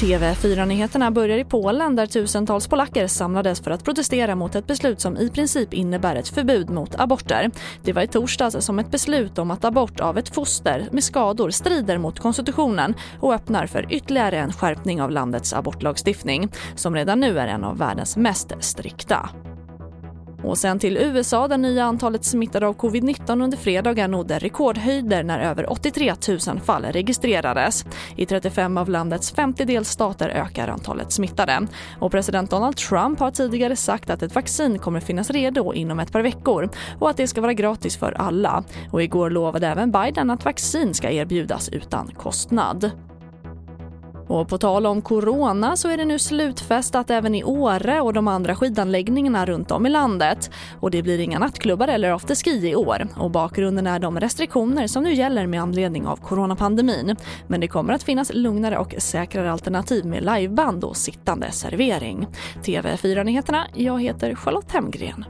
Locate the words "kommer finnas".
34.78-35.30